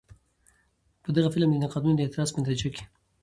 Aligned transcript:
په 1.01 1.09
غه 1.13 1.29
فلم 1.33 1.49
د 1.51 1.55
نقادانو 1.63 1.97
د 1.97 2.01
اعتراض 2.03 2.29
په 2.33 2.39
نتيجه 2.41 2.69
کښې 2.73 2.85